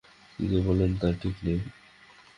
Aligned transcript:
কী 0.39 0.43
যে 0.47 0.59
বলেন 0.61 0.91
তার 1.01 1.13
ঠিক 1.21 1.35
নেই। 1.43 1.59